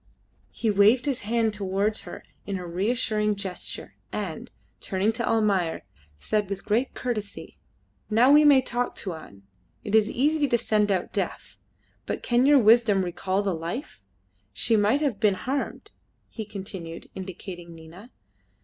He 0.49 0.71
waved 0.71 1.05
his 1.05 1.21
hand 1.21 1.53
towards 1.53 2.01
her 2.09 2.23
in 2.47 2.57
a 2.57 2.65
reassuring 2.65 3.35
gesture, 3.35 3.93
and, 4.11 4.49
turning 4.79 5.11
to 5.11 5.23
Almayer, 5.29 5.83
said 6.17 6.49
with 6.49 6.65
great 6.65 6.95
courtesy 6.95 7.59
"Now 8.09 8.31
we 8.31 8.43
may 8.43 8.63
talk, 8.63 8.95
Tuan. 8.95 9.43
It 9.83 9.93
is 9.93 10.09
easy 10.09 10.47
to 10.47 10.57
send 10.57 10.91
out 10.91 11.13
death, 11.13 11.59
but 12.07 12.23
can 12.23 12.47
your 12.47 12.57
wisdom 12.57 13.05
recall 13.05 13.43
the 13.43 13.53
life? 13.53 14.01
She 14.51 14.75
might 14.75 15.01
have 15.01 15.19
been 15.19 15.35
harmed," 15.35 15.91
he 16.29 16.45
continued, 16.45 17.07
indicating 17.13 17.75
Nina. 17.75 18.09